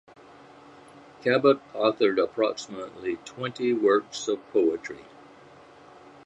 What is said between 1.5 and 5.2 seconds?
authored approximately twenty works of poetry.